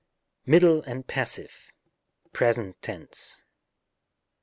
[0.47, 1.71] Middle and Passive.
[2.33, 3.43] present tense.